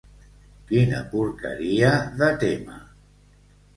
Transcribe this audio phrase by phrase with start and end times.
[0.71, 1.91] Quina porqueria
[2.23, 2.81] de tema.